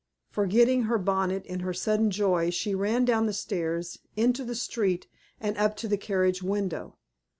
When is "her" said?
0.85-0.97, 1.59-1.75